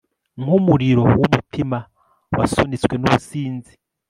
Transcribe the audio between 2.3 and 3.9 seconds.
wasunitswe nubusinzi